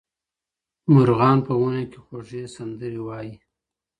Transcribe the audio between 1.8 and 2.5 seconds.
کې خوږې